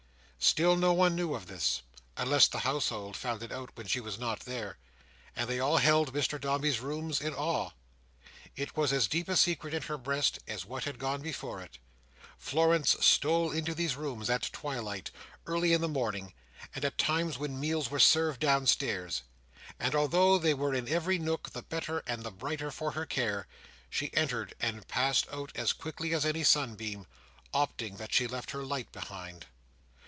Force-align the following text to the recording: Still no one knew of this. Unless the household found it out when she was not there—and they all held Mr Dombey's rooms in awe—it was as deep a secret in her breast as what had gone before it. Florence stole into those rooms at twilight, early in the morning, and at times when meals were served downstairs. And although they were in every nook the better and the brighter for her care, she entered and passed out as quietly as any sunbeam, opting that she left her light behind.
Still 0.43 0.75
no 0.75 0.91
one 0.91 1.15
knew 1.15 1.35
of 1.35 1.45
this. 1.45 1.83
Unless 2.17 2.47
the 2.47 2.61
household 2.61 3.15
found 3.15 3.43
it 3.43 3.51
out 3.51 3.69
when 3.75 3.85
she 3.85 3.99
was 3.99 4.17
not 4.17 4.39
there—and 4.39 5.47
they 5.47 5.59
all 5.59 5.77
held 5.77 6.15
Mr 6.15 6.41
Dombey's 6.41 6.79
rooms 6.79 7.21
in 7.21 7.31
awe—it 7.35 8.75
was 8.75 8.91
as 8.91 9.07
deep 9.07 9.29
a 9.29 9.37
secret 9.37 9.71
in 9.71 9.83
her 9.83 9.99
breast 9.99 10.39
as 10.47 10.65
what 10.65 10.85
had 10.85 10.97
gone 10.97 11.21
before 11.21 11.61
it. 11.61 11.77
Florence 12.39 12.95
stole 13.05 13.51
into 13.51 13.75
those 13.75 13.93
rooms 13.93 14.31
at 14.31 14.49
twilight, 14.51 15.11
early 15.45 15.73
in 15.73 15.81
the 15.81 15.87
morning, 15.87 16.33
and 16.73 16.83
at 16.83 16.97
times 16.97 17.37
when 17.37 17.59
meals 17.59 17.91
were 17.91 17.99
served 17.99 18.39
downstairs. 18.39 19.21
And 19.79 19.93
although 19.93 20.39
they 20.39 20.55
were 20.55 20.73
in 20.73 20.89
every 20.89 21.19
nook 21.19 21.51
the 21.51 21.61
better 21.61 21.99
and 22.07 22.23
the 22.23 22.31
brighter 22.31 22.71
for 22.71 22.93
her 22.93 23.05
care, 23.05 23.45
she 23.91 24.11
entered 24.15 24.55
and 24.59 24.87
passed 24.87 25.27
out 25.31 25.51
as 25.53 25.71
quietly 25.71 26.15
as 26.15 26.25
any 26.25 26.43
sunbeam, 26.43 27.05
opting 27.53 27.97
that 27.99 28.11
she 28.11 28.25
left 28.25 28.49
her 28.51 28.63
light 28.65 28.91
behind. 28.91 29.45